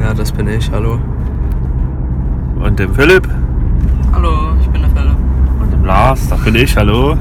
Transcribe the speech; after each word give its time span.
Ja, 0.00 0.14
das 0.14 0.32
bin 0.32 0.48
ich, 0.48 0.72
hallo. 0.72 0.98
und 2.58 2.78
dem 2.78 2.94
Philipp 2.94 3.28
Hallo, 4.14 4.54
ich 4.58 4.68
bin 4.70 4.80
der 4.80 4.88
Philipp. 4.88 5.16
und 5.60 5.70
dem 5.70 5.84
Lars, 5.84 6.26
das 6.30 6.42
bin 6.42 6.54
ich, 6.54 6.74
hallo. 6.78 7.18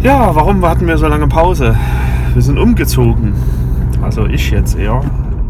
Ja, 0.00 0.34
warum 0.34 0.66
hatten 0.66 0.88
wir 0.88 0.98
so 0.98 1.06
lange 1.06 1.28
Pause? 1.28 1.76
Wir 2.32 2.42
sind 2.42 2.58
umgezogen. 2.58 3.34
Also 4.02 4.26
ich 4.26 4.50
jetzt 4.50 4.76
eher, 4.76 5.00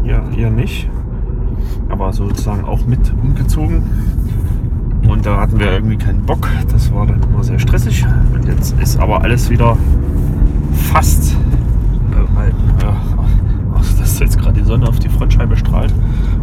ihr, 0.03 0.21
ihr 0.37 0.51
nicht. 0.51 0.91
Aber 1.89 2.11
sozusagen 2.13 2.65
auch 2.65 2.85
mit 2.85 3.13
umgezogen. 3.21 3.83
Und 5.07 5.25
da 5.25 5.39
hatten 5.41 5.59
wir 5.59 5.71
irgendwie 5.71 5.97
keinen 5.97 6.23
Bock. 6.25 6.47
Das 6.71 6.91
war 6.93 7.05
dann 7.05 7.21
immer 7.23 7.43
sehr 7.43 7.59
stressig. 7.59 8.05
Und 8.33 8.45
jetzt 8.45 8.75
ist 8.81 8.99
aber 8.99 9.21
alles 9.21 9.49
wieder 9.49 9.77
fast. 10.91 11.35
Ja, 12.81 12.95
ach, 13.75 13.93
dass 13.99 14.19
jetzt 14.19 14.37
gerade 14.39 14.59
die 14.59 14.65
Sonne 14.65 14.87
auf 14.87 14.99
die 14.99 15.09
Frontscheibe 15.09 15.55
strahlt 15.55 15.93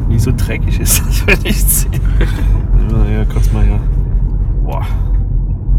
und 0.05 0.11
die 0.11 0.19
so 0.19 0.33
dreckig 0.37 0.81
ist, 0.81 1.01
das 1.07 1.27
will 1.27 1.39
ich 1.45 1.63
sehen. 1.63 2.01
Ja, 3.13 3.25
kurz 3.25 3.53
mal 3.53 3.65
hier. 3.65 3.81
Boah. 4.65 4.87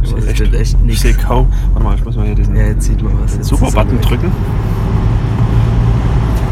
Ist 0.02 0.14
Das 0.16 0.26
echt, 0.26 0.54
echt 0.54 0.78
ich 0.86 1.00
sehe 1.00 1.14
kaum. 1.14 1.48
Warte 1.74 1.84
mal, 1.88 1.96
ich 1.96 2.04
muss 2.04 2.16
mal 2.16 2.26
hier 2.26 2.36
diesen 2.36 2.56
Ja, 2.56 2.64
jetzt 2.64 2.86
sieht 2.86 3.02
man 3.02 3.14
was. 3.24 3.48
Super-Button 3.48 4.02
drücken. 4.02 4.32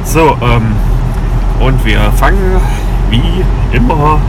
So, 0.04 0.38
ähm, 0.42 0.72
und 1.60 1.86
wir 1.86 2.00
fangen 2.14 2.38
wie 3.12 3.44
immer 3.76 4.20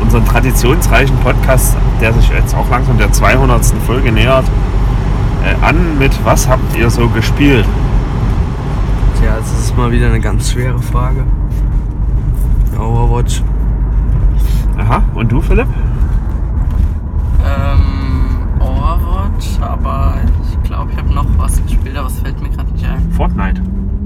unseren 0.00 0.24
traditionsreichen 0.24 1.16
Podcast, 1.18 1.76
der 2.00 2.12
sich 2.12 2.30
jetzt 2.30 2.54
auch 2.54 2.70
langsam 2.70 2.96
der 2.96 3.12
200. 3.12 3.64
Folge 3.86 4.12
nähert, 4.12 4.44
äh, 5.44 5.66
an 5.66 5.98
mit 5.98 6.12
Was 6.24 6.48
habt 6.48 6.76
ihr 6.76 6.88
so 6.88 7.08
gespielt? 7.08 7.66
Tja, 9.20 9.36
es 9.40 9.64
ist 9.64 9.76
mal 9.76 9.90
wieder 9.90 10.06
eine 10.06 10.20
ganz 10.20 10.52
schwere 10.52 10.78
Frage. 10.78 11.24
Overwatch. 12.78 13.42
Aha, 14.78 15.02
und 15.14 15.32
du, 15.32 15.40
Philipp? 15.40 15.66
Ähm, 17.44 18.38
Overwatch, 18.60 19.60
aber 19.60 20.14
ich 20.42 20.62
glaube, 20.62 20.92
ich 20.92 20.98
habe 20.98 21.12
noch 21.12 21.26
was 21.36 21.60
gespielt, 21.64 21.96
aber 21.96 22.06
es 22.06 22.20
fällt 22.20 22.40
mir 22.40 22.50
gerade 22.50 22.70
nicht 22.72 22.86
ein. 22.86 23.10
Fortnite. 23.10 23.60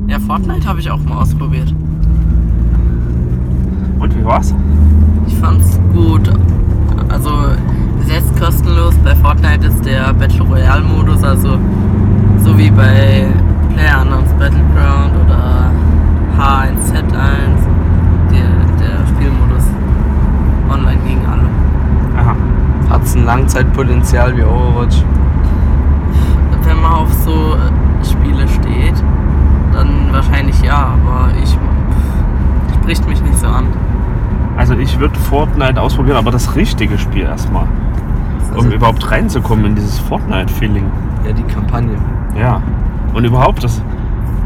Ja, 0.07 0.19
Fortnite 0.19 0.67
habe 0.67 0.81
ich 0.81 0.91
auch 0.91 1.01
mal 1.01 1.19
ausprobiert. 1.21 1.75
Und 4.03 4.19
wie 4.19 4.25
war's? 4.25 4.53
Ich 5.29 5.37
fand's 5.37 5.79
gut. 5.95 6.29
Also, 7.09 7.31
jetzt 8.09 8.37
kostenlos. 8.41 8.97
Bei 9.05 9.15
Fortnite 9.15 9.69
ist 9.69 9.85
der 9.85 10.13
Battle 10.13 10.43
Royale 10.43 10.83
Modus, 10.83 11.23
also 11.23 11.57
so 12.43 12.59
wie 12.59 12.69
bei 12.69 13.29
PlayerUnknown's 13.73 14.33
Battleground 14.33 15.13
oder 15.25 15.71
H1Z1, 16.37 17.63
der, 18.33 18.49
der 18.81 19.07
Spielmodus 19.07 19.67
online 20.69 20.99
gegen 21.07 21.25
alle. 21.25 21.47
Aha. 22.19 22.35
Hat 22.91 23.05
es 23.05 23.15
ein 23.15 23.25
Langzeitpotenzial 23.25 24.37
wie 24.37 24.43
Overwatch? 24.43 25.05
Wenn 26.65 26.81
man 26.81 26.93
auf 26.93 27.13
so 27.13 27.57
Spiele 28.03 28.49
steht, 28.49 29.01
dann 29.73 30.13
wahrscheinlich 30.13 30.61
ja, 30.61 30.97
aber 31.01 31.29
ich 31.41 31.57
spricht 32.83 33.09
mich 33.09 33.23
nicht 33.23 33.39
so 33.39 33.47
an. 33.47 33.67
Also 34.57 34.75
ich 34.75 34.99
würde 35.01 35.19
Fortnite 35.19 35.81
ausprobieren, 35.81 36.17
aber 36.17 36.31
das 36.31 36.55
richtige 36.57 36.99
Spiel 36.99 37.23
erstmal. 37.25 37.65
Um 38.51 38.57
Also- 38.59 38.71
überhaupt 38.71 39.11
reinzukommen 39.11 39.65
in 39.65 39.75
dieses 39.75 39.99
Fortnite-Feeling. 40.01 40.85
Ja, 41.27 41.33
die 41.33 41.43
Kampagne. 41.45 41.95
Ja. 42.39 42.61
Und 43.15 43.25
überhaupt, 43.25 43.63
das, 43.65 43.83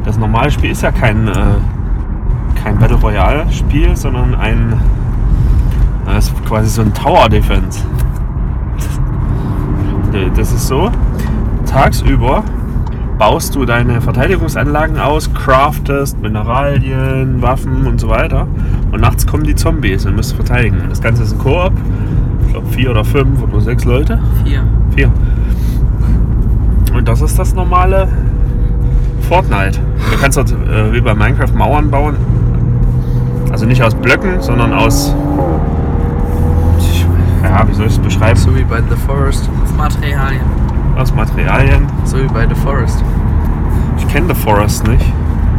das 0.04 0.18
normale 0.18 0.50
Spiel 0.50 0.70
ist 0.70 0.82
ja 0.82 0.90
kein, 0.92 1.26
äh, 1.28 1.32
kein 2.62 2.78
Battle 2.78 2.96
Royale-Spiel, 2.96 3.96
sondern 3.96 4.34
ein. 4.34 4.74
Das 6.04 6.28
ist 6.28 6.44
quasi 6.46 6.68
so 6.68 6.82
ein 6.82 6.94
Tower 6.94 7.28
Defense. 7.28 7.82
Äh, 10.12 10.30
Das 10.36 10.52
ist 10.52 10.66
so: 10.68 10.90
tagsüber 11.66 12.42
baust 13.18 13.54
du 13.54 13.64
deine 13.64 14.00
Verteidigungsanlagen 14.00 14.98
aus, 14.98 15.32
craftest 15.32 16.20
Mineralien, 16.20 17.40
Waffen 17.42 17.86
und 17.86 18.00
so 18.00 18.08
weiter. 18.08 18.46
Und 18.92 19.00
nachts 19.00 19.26
kommen 19.26 19.44
die 19.44 19.54
Zombies 19.54 20.06
und 20.06 20.16
musst 20.16 20.34
verteidigen. 20.34 20.78
Das 20.88 21.00
Ganze 21.00 21.22
ist 21.22 21.32
ein 21.32 21.38
Koop. 21.38 21.72
Ich 22.46 22.52
glaube 22.52 22.66
vier 22.68 22.90
oder 22.90 23.04
fünf 23.04 23.42
oder 23.42 23.60
sechs 23.60 23.84
Leute. 23.84 24.18
Vier. 24.44 24.62
Vier. 24.94 25.10
Und 26.94 27.06
das 27.08 27.20
ist 27.20 27.38
das 27.38 27.54
normale 27.54 28.08
Fortnite. 29.28 29.80
Du 30.12 30.18
kannst 30.20 30.38
dort 30.38 30.52
äh, 30.52 30.92
wie 30.92 31.00
bei 31.00 31.14
Minecraft 31.14 31.52
Mauern 31.54 31.90
bauen. 31.90 32.16
Also 33.50 33.66
nicht 33.66 33.82
aus 33.82 33.94
Blöcken, 33.94 34.40
sondern 34.40 34.72
aus. 34.72 35.14
Ja, 37.42 37.66
wie 37.68 37.74
soll 37.74 37.86
ich 37.86 37.92
es 37.92 37.98
beschreiben? 37.98 38.36
So 38.36 38.54
wie 38.56 38.64
bei 38.64 38.78
The 38.78 38.96
Forest. 39.06 39.48
Das 39.62 39.72
Materialien. 39.76 40.40
Aus 40.96 41.14
Materialien. 41.14 41.86
So 42.04 42.18
wie 42.18 42.26
bei 42.26 42.46
The 42.46 42.54
Forest. 42.54 43.04
Ich 43.98 44.08
kenne 44.08 44.26
The 44.28 44.34
Forest 44.34 44.86
nicht. 44.88 45.04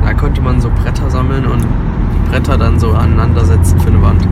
Da 0.04 0.14
konnte 0.14 0.42
man 0.42 0.60
so 0.60 0.70
Bretter 0.70 1.10
sammeln 1.10 1.46
und 1.46 1.66
Bretter 2.30 2.58
dann 2.58 2.80
so 2.80 2.92
aneinandersetzen 2.94 3.80
für 3.80 3.90
eine 3.90 4.02
Wand. 4.02 4.28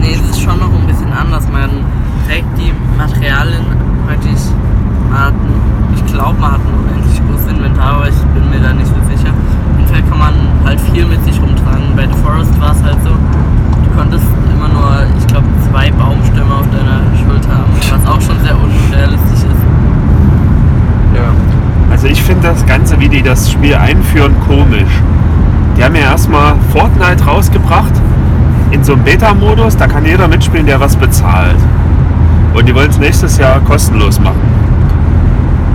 Nee, 0.00 0.14
es 0.14 0.30
ist 0.30 0.42
schon 0.42 0.58
noch 0.58 0.72
ein 0.72 0.86
bisschen 0.86 1.12
anders. 1.12 1.44
Man 1.52 1.70
trägt 2.26 2.48
die 2.56 2.72
Materialien 2.96 3.64
praktisch. 4.06 4.48
Ein, 5.12 5.34
ich 5.94 6.12
glaube, 6.12 6.40
man 6.40 6.52
hat 6.52 6.60
ein 6.60 6.74
unendlich 6.74 7.20
großes 7.26 7.52
Inventar, 7.52 7.96
aber 7.96 8.08
ich 8.08 8.20
bin 8.34 8.48
mir 8.50 8.60
da 8.60 8.72
nicht 8.72 8.86
so 8.86 9.00
sicher. 9.10 9.30
Auf 9.30 9.78
jeden 9.78 9.88
Fall 9.88 10.02
kann 10.08 10.18
man 10.18 10.34
halt 10.64 10.80
viel 10.92 11.04
mit 11.04 11.22
sich 11.24 11.40
rumtragen. 11.40 11.94
Bei 11.96 12.06
The 12.06 12.14
Forest 12.22 12.58
war 12.60 12.72
es 12.72 12.82
halt 12.82 12.98
so, 13.02 13.10
du 13.10 13.90
konntest 13.96 14.26
immer 14.54 14.68
nur, 14.68 15.06
ich 15.18 15.26
glaube, 15.26 15.46
zwei 15.68 15.90
Baumstämme 15.90 16.54
auf 16.54 16.66
deiner 16.70 17.02
Schulter 17.18 17.50
haben, 17.50 17.72
was 17.90 18.06
auch 18.06 18.20
schon 18.20 18.38
sehr 18.40 18.56
unrealistisch 18.56 19.44
ist. 19.44 19.62
Ja. 21.14 21.28
Also 21.90 22.06
ich 22.06 22.22
finde 22.22 22.48
das 22.48 22.64
Ganze, 22.66 22.98
wie 23.00 23.08
die 23.08 23.22
das 23.22 23.50
Spiel 23.50 23.74
einführen, 23.74 24.34
komisch. 24.46 25.02
Die 25.80 25.84
haben 25.86 25.94
ja 25.94 26.10
erstmal 26.10 26.56
Fortnite 26.72 27.24
rausgebracht 27.24 27.94
in 28.70 28.84
so 28.84 28.92
einem 28.92 29.02
Beta-Modus. 29.02 29.78
Da 29.78 29.86
kann 29.86 30.04
jeder 30.04 30.28
mitspielen, 30.28 30.66
der 30.66 30.78
was 30.78 30.94
bezahlt. 30.94 31.56
Und 32.52 32.68
die 32.68 32.74
wollen 32.74 32.90
es 32.90 32.98
nächstes 32.98 33.38
Jahr 33.38 33.60
kostenlos 33.60 34.20
machen. 34.20 34.42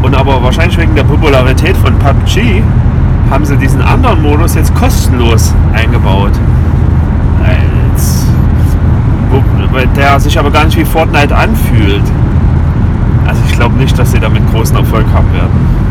Und 0.03 0.13
aber 0.13 0.43
wahrscheinlich 0.43 0.77
wegen 0.77 0.93
der 0.93 1.05
Popularität 1.05 1.75
von 1.77 1.97
PUBG 1.97 2.61
haben 3.31 3.45
sie 3.45 3.57
diesen 3.57 3.81
anderen 3.81 4.21
Modus 4.21 4.53
jetzt 4.53 4.75
kostenlos 4.75 5.55
eingebaut. 5.73 6.33
Als, 7.43 8.27
der 9.97 10.19
sich 10.19 10.37
aber 10.37 10.51
gar 10.51 10.65
nicht 10.65 10.77
wie 10.77 10.85
Fortnite 10.85 11.35
anfühlt. 11.35 12.03
Also 13.25 13.41
ich 13.49 13.55
glaube 13.55 13.75
nicht, 13.77 13.97
dass 13.97 14.11
sie 14.11 14.19
damit 14.19 14.47
großen 14.51 14.77
Erfolg 14.77 15.07
haben 15.15 15.33
werden. 15.33 15.84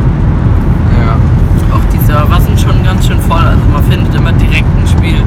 Die 2.04 2.12
Server 2.12 2.38
sind 2.38 2.60
schon 2.60 2.84
ganz 2.84 3.06
schön 3.06 3.19
voll, 3.20 3.38
also 3.38 3.62
man 3.72 3.82
findet 3.84 4.15
immer 4.15 4.32
direkt 4.32 4.66
ein 4.78 4.87
Spiel. 4.87 5.22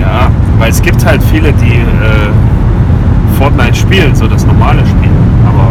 Ja, 0.00 0.30
weil 0.58 0.70
es 0.70 0.82
gibt 0.82 1.04
halt 1.06 1.22
viele, 1.22 1.52
die 1.52 1.74
äh, 1.74 2.30
Fortnite 3.38 3.74
spielen, 3.74 4.14
so 4.16 4.26
das 4.26 4.44
normale 4.44 4.80
Spiel. 4.80 5.10
Aber 5.46 5.68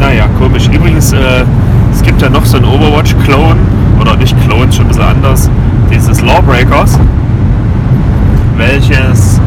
naja, 0.00 0.24
komisch. 0.36 0.68
Übrigens, 0.68 1.12
äh, 1.12 1.44
es 1.92 2.02
gibt 2.02 2.20
ja 2.22 2.28
noch 2.28 2.44
so 2.44 2.56
einen 2.56 2.66
Overwatch-Clone, 2.66 3.56
oder 4.00 4.16
nicht 4.16 4.34
Clone, 4.44 4.72
schon 4.72 4.86
ein 4.86 4.88
bisschen 4.88 5.04
anders, 5.04 5.48
dieses 5.92 6.20
Lawbreakers, 6.20 6.98
welches, 8.56 9.40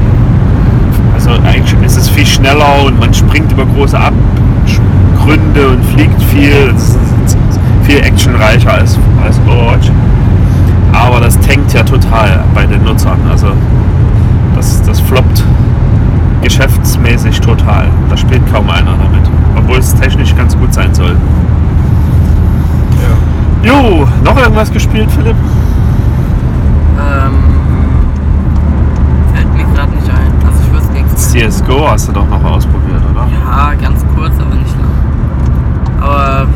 also 1.13 1.31
eigentlich 1.45 1.75
ist 1.83 1.97
es 1.97 2.07
viel 2.07 2.25
schneller 2.25 2.85
und 2.85 2.97
man 3.00 3.13
springt 3.13 3.51
über 3.51 3.65
große 3.65 3.97
Abgründe 4.00 5.67
und 5.71 5.83
fliegt 5.94 6.21
viel. 6.23 6.73
Es 6.73 6.96
viel 7.88 8.00
actionreicher 8.04 8.74
als, 8.74 9.00
als 9.24 9.39
Overwatch. 9.48 9.92
Aber 10.94 11.19
das 11.19 11.39
tankt 11.39 11.74
ja 11.74 11.84
total 11.84 12.44
bei 12.54 12.66
den 12.66 12.84
Nutzern. 12.84 13.18
Also 13.30 13.48
das, 14.56 14.81
das 14.84 15.00
floppt 15.00 15.44
geschäftsmäßig 16.42 17.42
total. 17.42 17.88
Da 18.10 18.18
spielt 18.18 18.42
kaum 18.54 18.69
einer 18.69 18.92
damit. 18.92 19.30
Obwohl 19.57 19.78
es 19.78 19.94
technisch 19.95 20.36
ganz 20.36 20.57
gut 20.57 20.74
sein 20.74 20.94
soll. 20.94 21.16
Ja. 23.63 23.69
Jo, 23.69 24.07
noch 24.24 24.38
irgendwas 24.38 24.72
gespielt, 24.72 25.12
Philipp? 25.12 25.36
Ähm, 27.00 27.34
fällt 29.34 29.54
mir 29.56 29.66
gerade 29.75 29.92
nicht 29.94 30.10
ein. 30.10 30.48
Also 30.48 30.63
ich 30.63 30.74
wüsste 30.74 30.94
nichts. 30.94 31.31
CSGO 31.31 31.89
hast 31.89 32.07
du 32.07 32.13
doch 32.13 32.28
noch 32.30 32.44
ausprobiert, 32.44 33.01
oder? 33.12 33.28
Ja, 33.28 33.74
ganz 33.74 34.06
kurz, 34.16 34.31
aber 34.39 34.56
nicht 34.56 34.75
lang. 34.80 36.01
Aber 36.01 36.48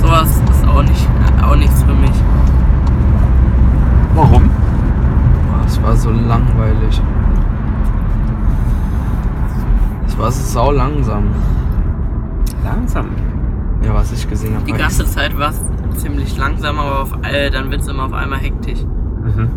sowas 0.00 0.28
ist 0.50 0.68
auch 0.68 0.82
nicht, 0.82 1.08
auch 1.42 1.56
nichts 1.56 1.82
für 1.84 1.94
mich. 1.94 2.12
Warum? 4.14 4.42
Boah, 4.50 5.64
Es 5.66 5.82
war 5.82 5.96
so 5.96 6.10
langweilig. 6.10 7.00
war 10.18 10.28
es 10.28 10.52
sau 10.52 10.72
langsam. 10.72 11.24
Langsam. 12.64 13.06
Ja, 13.82 13.94
was 13.94 14.12
ich 14.12 14.28
gesehen 14.28 14.54
habe. 14.56 14.64
Die 14.64 14.72
ganze 14.72 15.06
Zeit 15.06 15.38
war 15.38 15.50
es 15.50 15.60
ziemlich 16.02 16.26
langsam, 16.38 16.78
aber 16.78 17.02
auf, 17.02 17.12
äh, 17.22 17.50
dann 17.50 17.70
wird 17.70 17.82
es 17.82 17.88
immer 17.88 18.04
auf 18.04 18.12
einmal 18.12 18.38
hektisch. 18.38 18.80
Mhm. 18.82 19.48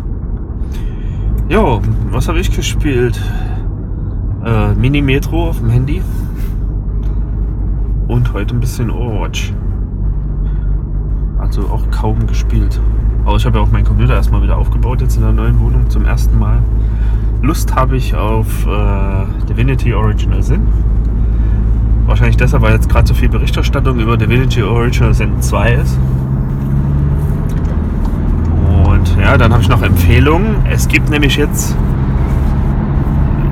Jo, 1.48 1.80
was 2.10 2.28
habe 2.28 2.40
ich 2.40 2.54
gespielt? 2.54 3.20
Äh, 4.44 4.74
Mini 4.74 5.00
Metro 5.00 5.48
auf 5.48 5.58
dem 5.58 5.70
Handy. 5.70 6.02
Und 8.08 8.32
heute 8.32 8.54
ein 8.54 8.60
bisschen 8.60 8.90
Overwatch. 8.90 9.52
Also 11.38 11.62
auch 11.62 11.90
kaum 11.90 12.26
gespielt. 12.26 12.80
Aber 13.24 13.36
ich 13.36 13.46
habe 13.46 13.58
ja 13.58 13.64
auch 13.64 13.70
meinen 13.70 13.84
Computer 13.84 14.14
erstmal 14.14 14.42
wieder 14.42 14.56
aufgebaut, 14.56 15.00
jetzt 15.00 15.16
in 15.16 15.22
der 15.22 15.32
neuen 15.32 15.58
Wohnung 15.60 15.88
zum 15.88 16.04
ersten 16.04 16.38
Mal. 16.38 16.58
Lust 17.40 17.74
habe 17.74 17.96
ich 17.96 18.14
auf 18.14 18.66
äh, 18.66 19.46
Divinity 19.48 19.94
Original 19.94 20.42
Sin. 20.42 20.66
Wahrscheinlich 22.06 22.36
deshalb, 22.36 22.62
weil 22.62 22.74
jetzt 22.74 22.88
gerade 22.88 23.06
so 23.06 23.14
viel 23.14 23.28
Berichterstattung 23.28 23.98
über 23.98 24.16
Divinity 24.16 24.62
Original 24.62 25.14
Sin 25.14 25.40
2 25.40 25.72
ist. 25.72 25.98
Und 29.02 29.20
ja, 29.20 29.36
dann 29.36 29.52
habe 29.52 29.62
ich 29.62 29.68
noch 29.68 29.82
Empfehlungen. 29.82 30.56
Es 30.70 30.86
gibt 30.86 31.10
nämlich 31.10 31.36
jetzt 31.36 31.74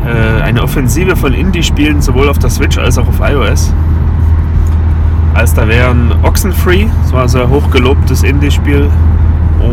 äh, 0.06 0.42
eine 0.42 0.62
Offensive 0.62 1.16
von 1.16 1.32
Indie-Spielen 1.32 2.00
sowohl 2.00 2.28
auf 2.28 2.38
der 2.38 2.50
Switch 2.50 2.78
als 2.78 2.98
auch 2.98 3.08
auf 3.08 3.20
iOS. 3.20 3.72
Als 5.34 5.54
da 5.54 5.66
wären 5.66 6.12
Oxenfree, 6.22 6.86
das 7.02 7.12
war 7.12 7.22
ein 7.22 7.28
sehr 7.28 7.48
hochgelobtes 7.48 8.22
Indie-Spiel, 8.22 8.88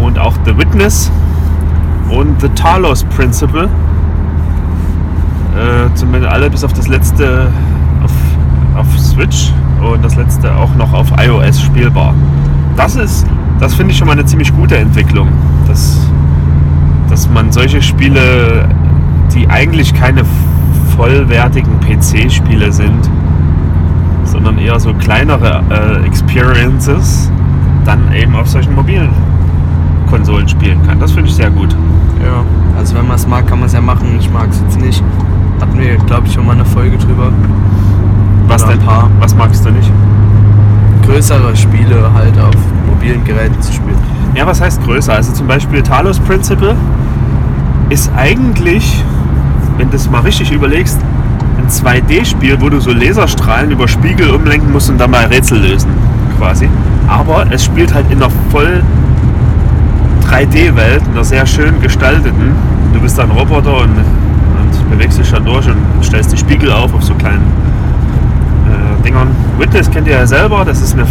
und 0.04 0.18
auch 0.20 0.34
The 0.46 0.58
Witness 0.58 1.12
und 2.10 2.42
The 2.42 2.50
Talos 2.50 3.04
Principle. 3.06 3.66
Äh, 5.56 5.94
zumindest 5.96 6.32
alle 6.34 6.50
bis 6.50 6.64
auf 6.64 6.74
das 6.74 6.88
letzte 6.88 7.52
auf, 8.04 8.12
auf 8.76 9.00
Switch 9.00 9.52
und 9.82 10.04
das 10.04 10.16
letzte 10.16 10.54
auch 10.56 10.74
noch 10.76 10.92
auf 10.94 11.08
iOS 11.20 11.62
spielbar. 11.62 12.14
Das 12.76 12.96
ist, 12.96 13.26
das 13.60 13.76
finde 13.76 13.92
ich 13.92 13.98
schon 13.98 14.08
mal 14.08 14.14
eine 14.14 14.26
ziemlich 14.26 14.54
gute 14.56 14.78
Entwicklung, 14.78 15.30
dass, 15.68 16.00
dass 17.10 17.30
man 17.30 17.52
solche 17.52 17.81
Spiele, 17.81 18.68
die 19.34 19.48
eigentlich 19.50 19.94
keine 19.94 20.24
vollwertigen 20.96 21.80
PC-Spiele 21.80 22.72
sind, 22.72 23.10
sondern 24.24 24.58
eher 24.58 24.80
so 24.80 24.94
kleinere 24.94 25.62
äh, 25.69 26.06
Experiences, 26.06 27.31
dann 27.86 28.14
eben 28.14 28.36
auf 28.36 28.48
solchen 28.48 28.75
mobilen 28.75 29.10
Konsolen 30.10 30.48
spielen 30.48 30.81
kann. 30.86 31.00
Das 31.00 31.12
finde 31.12 31.30
ich 31.30 31.36
sehr 31.36 31.50
gut. 31.50 31.75
Ja, 32.24 32.44
also 32.78 32.96
wenn 32.96 33.08
man 33.08 33.16
es 33.16 33.28
mag, 33.28 33.48
kann 33.48 33.60
man 33.60 33.68
es 33.68 33.74
ja 33.74 33.81
machen. 33.81 34.08
Ich 34.19 34.30
mag 34.31 34.50
es 34.50 34.62
jetzt 34.62 34.80
nicht. 34.80 35.04
Hatten 35.62 35.78
wir, 35.78 35.96
glaube 35.98 36.28
ich, 36.28 36.34
schon 36.34 36.46
mal 36.46 36.54
eine 36.54 36.66
Folge 36.66 36.98
drüber. 36.98 37.31
Was 38.48 38.64
Oder 38.64 38.74
denn? 38.74 38.81
ein 38.81 38.86
paar. 38.86 39.10
Was 39.19 39.36
magst 39.36 39.66
du 39.66 39.72
nicht? 39.72 39.92
Größere 41.07 41.56
Spiele 41.56 42.12
halt 42.13 42.38
auf 42.38 42.54
mobilen 42.86 43.24
Geräten 43.24 43.62
zu 43.62 43.71
spielen. 43.71 43.98
Ja, 44.36 44.45
was 44.45 44.59
heißt 44.59 44.83
größer? 44.83 45.13
Also 45.13 45.31
zum 45.31 45.48
Beispiel 45.48 45.81
Talos 45.81 46.19
Principle 46.19 46.75
ist 47.89 48.12
eigentlich, 48.15 49.04
wenn 49.77 49.89
du 49.89 49.95
es 49.95 50.09
mal 50.09 50.19
richtig 50.19 50.51
überlegst, 50.51 51.00
ein 51.57 51.69
2D-Spiel, 51.69 52.59
wo 52.59 52.69
du 52.69 52.81
so 52.81 52.92
Laserstrahlen 52.92 53.71
über 53.71 53.88
Spiegel 53.88 54.31
umlenken 54.31 54.71
musst 54.71 54.89
und 54.89 54.98
dann 55.00 55.12
mal 55.12 55.25
Rätsel 55.25 55.59
lösen, 55.59 55.89
quasi. 56.38 56.68
Aber 57.07 57.45
es 57.51 57.63
spielt 57.63 57.94
halt 57.94 58.12
in 58.12 58.21
einer 58.21 58.31
voll 58.51 58.83
3D-Welt, 60.30 61.01
in 61.06 61.12
einer 61.13 61.24
sehr 61.24 61.45
schön 61.45 61.81
gestalteten. 61.81 62.54
Du 62.94 63.00
bist 63.00 63.18
ein 63.18 63.31
Roboter 63.31 63.77
und, 63.77 63.95
und 63.95 64.89
bewegst 64.89 65.19
dich 65.19 65.31
da 65.31 65.39
durch 65.39 65.68
und 65.68 65.77
stellst 66.04 66.33
die 66.33 66.38
Spiegel 66.38 66.71
auf 66.71 66.94
auf 66.94 67.04
so 67.04 67.13
kleinen 67.13 67.50
Dingern. 69.07 69.30
Witness 69.57 69.89
kennt 69.89 70.07
ihr 70.07 70.15
ja 70.15 70.27
selber, 70.27 70.65
das 70.65 70.81
ist 70.81 70.94
eine, 70.94 71.06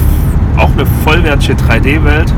auch 0.59 0.71
eine 0.73 0.85
vollwertige 1.03 1.55
3D-Welt. 1.55 2.33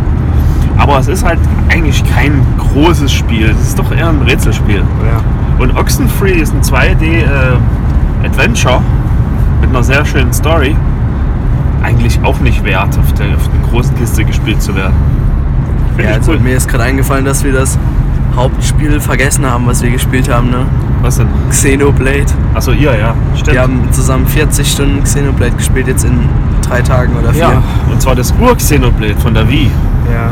Aber 0.76 0.99
es 0.99 1.08
ist 1.08 1.25
halt 1.25 1.40
eigentlich 1.69 2.05
kein 2.14 2.40
großes 2.58 3.12
Spiel. 3.12 3.50
Es 3.50 3.60
ist 3.69 3.78
doch 3.78 3.90
eher 3.90 4.08
ein 4.08 4.22
Rätselspiel. 4.22 4.78
Ja. 4.78 5.20
Und 5.58 5.76
Oxenfree 5.76 6.34
ist 6.34 6.55
ein 6.55 6.62
2D-Adventure 6.62 8.81
mit 9.60 9.70
einer 9.70 9.82
sehr 9.82 10.05
schönen 10.05 10.32
Story. 10.32 10.76
Eigentlich 11.82 12.20
auch 12.22 12.38
nicht 12.38 12.62
wert, 12.64 12.96
auf 12.96 13.12
der, 13.14 13.34
auf 13.34 13.49
der 13.49 13.69
großen 13.69 13.96
Kiste 13.96 14.25
gespielt 14.25 14.62
zu 14.62 14.76
werden. 14.76 14.94
Find 15.96 16.08
Ja, 16.08 16.14
also 16.14 16.31
cool. 16.32 16.38
mir 16.38 16.56
ist 16.56 16.69
gerade 16.69 16.84
eingefallen, 16.84 17.25
dass 17.25 17.43
wir 17.43 17.52
das 17.52 17.76
Hauptspiel 18.37 19.01
vergessen 19.01 19.45
haben, 19.47 19.67
was 19.67 19.83
wir 19.83 19.91
gespielt 19.91 20.29
haben, 20.33 20.51
ne? 20.51 20.67
Was 21.03 21.17
denn? 21.17 21.29
Xenoblade. 21.51 22.27
Achso, 22.55 22.73
ihr, 22.73 22.97
ja. 22.97 23.15
Stimmt. 23.35 23.53
Wir 23.53 23.63
haben 23.63 23.93
zusammen 23.93 24.27
40 24.27 24.71
Stunden 24.71 25.03
Xenoblade 25.03 25.53
gespielt, 25.53 25.87
jetzt 25.89 26.05
in 26.05 26.29
drei 26.63 26.83
Tagen 26.83 27.15
oder 27.17 27.33
vier. 27.33 27.43
ja. 27.43 27.63
Und 27.91 28.01
zwar 28.01 28.15
das 28.15 28.33
Ur-Xenoblade 28.41 29.17
von 29.17 29.35
der 29.35 29.49
Wii. 29.49 29.71
ja. 30.13 30.31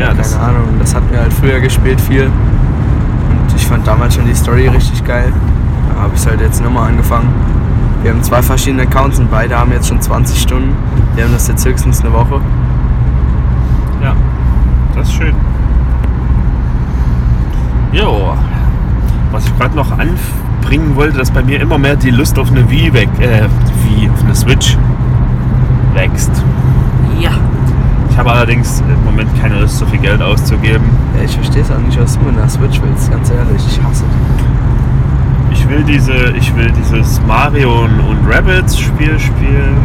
Ja, 0.00 0.14
das, 0.14 0.32
Keine 0.32 0.44
Ahnung, 0.44 0.62
das 0.78 0.94
hatten 0.94 1.10
wir 1.10 1.20
halt 1.20 1.32
früher 1.32 1.60
gespielt 1.60 2.00
viel. 2.00 2.24
Und 2.24 3.54
ich 3.54 3.66
fand 3.66 3.86
damals 3.86 4.14
schon 4.14 4.24
die 4.24 4.34
Story 4.34 4.66
richtig 4.68 5.04
geil. 5.04 5.30
Da 5.94 6.02
habe 6.02 6.12
ich 6.14 6.20
es 6.20 6.26
halt 6.26 6.40
jetzt 6.40 6.62
nochmal 6.64 6.88
angefangen. 6.88 7.28
Wir 8.02 8.12
haben 8.12 8.22
zwei 8.22 8.40
verschiedene 8.40 8.84
Accounts 8.84 9.18
und 9.18 9.30
beide 9.30 9.58
haben 9.58 9.72
jetzt 9.72 9.88
schon 9.88 10.00
20 10.00 10.40
Stunden. 10.40 10.72
Wir 11.14 11.24
haben 11.24 11.32
das 11.34 11.48
jetzt 11.48 11.66
höchstens 11.66 12.00
eine 12.00 12.14
Woche. 12.14 12.40
ja, 14.02 14.14
das 14.96 15.08
ist 15.08 15.14
schön. 15.14 15.34
Jo, 17.92 18.34
was 19.32 19.46
ich 19.46 19.58
gerade 19.58 19.74
noch 19.74 19.90
anbringen 19.90 20.94
wollte, 20.94 21.18
dass 21.18 21.30
bei 21.30 21.42
mir 21.42 21.60
immer 21.60 21.76
mehr 21.76 21.96
die 21.96 22.10
Lust 22.10 22.38
auf 22.38 22.50
eine 22.50 22.70
Wii 22.70 22.92
weg, 22.92 23.08
äh, 23.18 23.48
Wii, 23.84 24.08
auf 24.10 24.22
eine 24.22 24.34
Switch 24.34 24.76
wächst. 25.94 26.30
Ja. 27.20 27.32
Ich 28.08 28.16
habe 28.16 28.30
allerdings 28.30 28.80
im 28.80 29.04
Moment 29.04 29.28
keine 29.40 29.60
Lust, 29.60 29.78
so 29.78 29.86
viel 29.86 29.98
Geld 29.98 30.22
auszugeben. 30.22 30.84
Ja, 31.16 31.24
ich 31.24 31.34
verstehe 31.34 31.62
es 31.62 31.70
auch 31.70 31.78
nicht, 31.78 32.00
was 32.00 32.18
du 32.18 32.24
mit 32.24 32.38
einer 32.38 32.48
Switch 32.48 32.80
willst, 32.82 33.10
ganz 33.10 33.30
ehrlich. 33.30 33.62
Ich 33.66 33.82
hasse 33.82 34.04
die. 34.04 35.54
Ich 35.54 35.68
will 35.68 35.82
diese, 35.82 36.32
ich 36.36 36.54
will 36.56 36.70
dieses 36.72 37.20
Mario 37.26 37.84
und, 37.84 38.00
und 38.00 38.18
Rabbids 38.32 38.78
Spiel 38.78 39.18
spielen. 39.18 39.76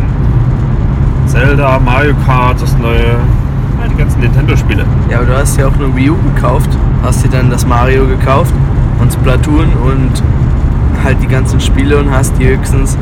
Zelda, 1.26 1.80
Mario 1.80 2.14
Kart, 2.26 2.62
das 2.62 2.78
neue, 2.78 3.18
die 3.96 4.02
ganzen 4.02 4.20
Nintendo-Spiele. 4.22 4.86
Ja, 5.10 5.18
aber 5.18 5.28
du 5.28 5.38
hast 5.38 5.58
ja 5.58 5.68
auch 5.68 5.74
eine 5.76 5.96
Wii 5.96 6.10
U 6.12 6.16
gekauft, 6.36 6.70
hast 7.04 7.24
dir 7.24 7.30
dann 7.30 7.50
das 7.50 7.66
Mario 7.66 8.06
gekauft 8.06 8.54
und 9.00 9.12
Splatoon 9.12 9.68
und 9.74 10.24
halt 11.04 11.22
die 11.22 11.28
ganzen 11.28 11.60
Spiele 11.60 11.98
und 11.98 12.12
hast 12.12 12.38
die 12.38 12.48
höchstens, 12.48 12.98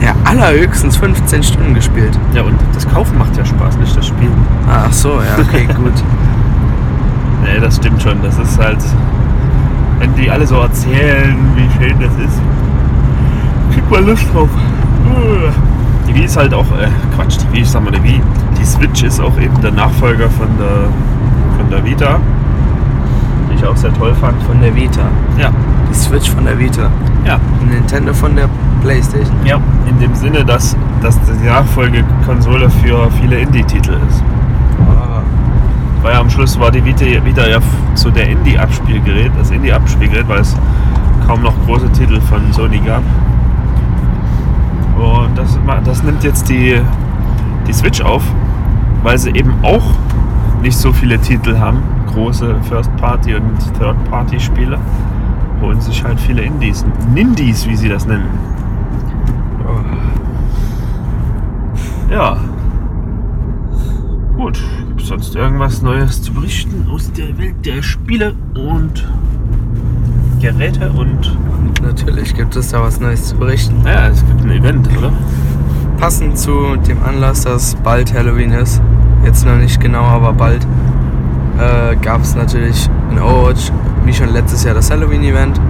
ja, 0.00 0.14
allerhöchstens 0.24 0.96
15 0.96 1.42
Stunden 1.42 1.74
gespielt. 1.74 2.18
Ja, 2.34 2.42
und 2.42 2.54
das 2.74 2.88
Kaufen 2.88 3.18
macht 3.18 3.36
ja 3.36 3.44
Spaß, 3.44 3.76
nicht 3.78 3.96
das 3.96 4.06
Spielen. 4.06 4.32
Ach 4.68 4.92
so, 4.92 5.20
ja, 5.20 5.42
okay, 5.42 5.66
gut. 5.76 5.92
Nee, 7.42 7.60
das 7.60 7.76
stimmt 7.76 8.02
schon. 8.02 8.20
Das 8.22 8.38
ist 8.38 8.58
halt, 8.58 8.78
wenn 9.98 10.14
die 10.14 10.30
alle 10.30 10.46
so 10.46 10.56
erzählen, 10.56 11.36
wie 11.54 11.68
schön 11.78 11.98
das 12.00 12.12
ist, 12.24 12.40
kriegt 13.72 13.90
man 13.90 14.06
Lust 14.06 14.26
drauf. 14.32 14.48
Die 16.08 16.14
Wii 16.14 16.24
ist 16.24 16.36
halt 16.36 16.52
auch, 16.54 16.66
äh, 16.72 16.88
Quatsch, 17.14 17.36
die 17.38 17.52
Wii, 17.56 17.62
ich 17.62 17.70
sag 17.70 17.84
mal, 17.84 17.90
die 17.92 18.02
Wii. 18.02 18.20
Die 18.66 18.72
Switch 18.72 19.04
ist 19.04 19.20
auch 19.20 19.38
eben 19.38 19.60
der 19.62 19.70
Nachfolger 19.70 20.28
von 20.28 20.48
der, 20.58 20.88
von 21.56 21.70
der 21.70 21.84
Vita, 21.84 22.18
die 23.48 23.54
ich 23.54 23.64
auch 23.64 23.76
sehr 23.76 23.94
toll 23.94 24.12
fand. 24.20 24.42
Von 24.42 24.60
der 24.60 24.74
Vita. 24.74 25.02
Ja, 25.38 25.50
Die 25.88 25.94
Switch 25.94 26.28
von 26.28 26.44
der 26.44 26.58
Vita. 26.58 26.90
ja, 27.24 27.38
Nintendo 27.70 28.12
von 28.12 28.34
der 28.34 28.48
Playstation. 28.82 29.36
ja. 29.44 29.60
In 29.88 30.00
dem 30.00 30.12
Sinne, 30.16 30.44
dass, 30.44 30.76
dass 31.00 31.16
die 31.22 31.46
Nachfolgekonsole 31.46 32.68
für 32.68 33.08
viele 33.20 33.38
Indie-Titel 33.38 33.92
ist. 34.08 34.24
Ah, 34.80 35.22
Weil 36.02 36.16
am 36.16 36.28
Schluss 36.28 36.58
war 36.58 36.72
die 36.72 36.84
Vita, 36.84 37.04
Vita 37.24 37.46
ja 37.46 37.58
so 37.94 38.10
der 38.10 38.28
Indie-Abspielgerät, 38.30 39.30
das 39.38 39.52
Indie-Abspielgerät, 39.52 40.28
weil 40.28 40.40
es 40.40 40.56
kaum 41.28 41.40
noch 41.42 41.54
große 41.66 41.88
Titel 41.92 42.20
von 42.22 42.52
Sony 42.52 42.78
gab. 42.80 43.02
Und 44.98 45.38
das, 45.38 45.56
das 45.84 46.02
nimmt 46.02 46.24
jetzt 46.24 46.48
die, 46.48 46.80
die 47.68 47.72
Switch 47.72 48.00
auf, 48.02 48.22
weil 49.06 49.18
sie 49.18 49.30
eben 49.30 49.54
auch 49.62 49.84
nicht 50.62 50.76
so 50.76 50.92
viele 50.92 51.16
Titel 51.20 51.56
haben, 51.56 51.80
große 52.12 52.56
First-Party- 52.68 53.36
und 53.36 53.56
Third-Party-Spiele. 53.78 54.80
Holen 55.62 55.80
sich 55.80 56.02
halt 56.02 56.18
viele 56.18 56.42
Indies, 56.42 56.84
Nindies, 57.14 57.68
wie 57.68 57.76
sie 57.76 57.88
das 57.88 58.04
nennen. 58.04 58.28
Ja. 62.10 62.36
Gut, 64.36 64.60
gibt 64.88 65.02
es 65.02 65.06
sonst 65.06 65.36
irgendwas 65.36 65.82
Neues 65.82 66.20
zu 66.22 66.32
berichten 66.32 66.88
aus 66.90 67.12
der 67.12 67.38
Welt 67.38 67.64
der 67.64 67.82
Spiele 67.82 68.34
und 68.56 69.08
Geräte 70.40 70.90
und. 70.90 71.38
Natürlich 71.80 72.34
gibt 72.34 72.56
es 72.56 72.72
da 72.72 72.82
was 72.82 72.98
Neues 72.98 73.28
zu 73.28 73.36
berichten. 73.36 73.82
Naja, 73.84 74.08
es 74.08 74.26
gibt 74.26 74.42
ein 74.42 74.50
Event, 74.50 74.88
oder? 74.98 75.12
Passend 75.98 76.36
zu 76.36 76.76
dem 76.88 77.02
Anlass, 77.04 77.42
dass 77.42 77.76
bald 77.76 78.12
Halloween 78.12 78.50
ist, 78.50 78.82
jetzt 79.24 79.44
noch 79.46 79.56
nicht 79.56 79.80
genau, 79.80 80.02
aber 80.02 80.32
bald, 80.32 80.66
äh, 81.58 81.96
gab 81.96 82.22
es 82.22 82.34
natürlich 82.34 82.88
in 83.10 83.18
Overwatch, 83.18 83.72
wie 84.04 84.12
schon 84.12 84.28
letztes 84.28 84.64
Jahr, 84.64 84.74
das 84.74 84.90
Halloween-Event 84.90 85.60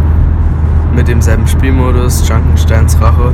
mit 0.95 1.09
demselben 1.09 1.47
Spielmodus, 1.47 2.29
Junkensteins 2.29 3.01
Rache. 3.01 3.33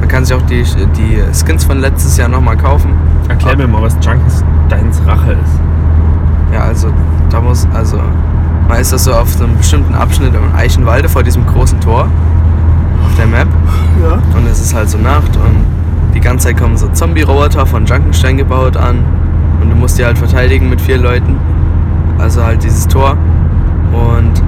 Man 0.00 0.08
kann 0.08 0.24
sich 0.24 0.34
auch 0.34 0.42
die, 0.42 0.64
die 0.96 1.22
Skins 1.32 1.64
von 1.64 1.78
letztes 1.80 2.16
Jahr 2.16 2.28
nochmal 2.28 2.56
kaufen. 2.56 2.90
Erklär 3.28 3.56
mir 3.56 3.68
mal, 3.68 3.82
was 3.82 3.94
Junkensteins 4.02 5.00
Rache 5.06 5.32
ist. 5.32 5.60
Ja, 6.52 6.64
also 6.64 6.88
da 7.30 7.40
muss, 7.40 7.66
also 7.72 7.98
man 8.68 8.80
ist 8.80 8.92
das 8.92 9.04
so 9.04 9.12
auf 9.12 9.30
so 9.30 9.44
einem 9.44 9.56
bestimmten 9.56 9.94
Abschnitt 9.94 10.34
im 10.34 10.54
Eichenwalde 10.54 11.08
vor 11.08 11.22
diesem 11.22 11.46
großen 11.46 11.80
Tor 11.80 12.08
auf 13.04 13.16
der 13.16 13.26
Map. 13.26 13.48
Ja. 14.02 14.14
Und 14.36 14.46
es 14.50 14.60
ist 14.60 14.74
halt 14.74 14.88
so 14.90 14.98
Nacht 14.98 15.36
und 15.36 15.64
die 16.14 16.20
ganze 16.20 16.48
Zeit 16.48 16.58
kommen 16.58 16.76
so 16.76 16.88
Zombie-Roboter 16.88 17.66
von 17.66 17.86
Junkenstein 17.86 18.36
gebaut 18.36 18.76
an. 18.76 18.98
Und 19.62 19.70
du 19.70 19.76
musst 19.76 19.98
die 19.98 20.04
halt 20.04 20.18
verteidigen 20.18 20.68
mit 20.68 20.80
vier 20.80 20.98
Leuten. 20.98 21.36
Also 22.18 22.42
halt 22.42 22.62
dieses 22.62 22.86
Tor. 22.88 23.16
Und 23.92 24.42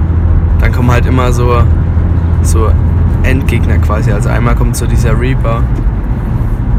dann 0.59 0.71
kommen 0.71 0.91
halt 0.91 1.05
immer 1.05 1.31
so, 1.31 1.63
so 2.41 2.69
Endgegner 3.23 3.77
quasi. 3.77 4.11
Also 4.11 4.29
einmal 4.29 4.55
kommt 4.55 4.75
so 4.75 4.85
dieser 4.85 5.19
Reaper 5.19 5.63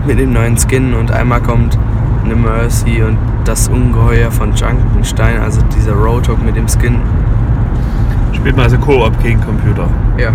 mit 0.06 0.20
dem 0.20 0.32
neuen 0.32 0.56
Skin 0.56 0.94
und 0.94 1.10
einmal 1.10 1.40
kommt 1.40 1.78
eine 2.24 2.36
Mercy 2.36 3.02
und 3.02 3.18
das 3.44 3.68
Ungeheuer 3.68 4.30
von 4.30 4.52
Junkenstein, 4.54 5.40
also 5.40 5.60
dieser 5.76 5.92
Roadhog 5.92 6.44
mit 6.44 6.56
dem 6.56 6.66
Skin. 6.68 6.96
Spielt 8.32 8.56
man 8.56 8.64
also 8.64 8.78
Koop 8.78 9.18
gegen 9.22 9.40
Computer. 9.40 9.88
Ja. 10.18 10.30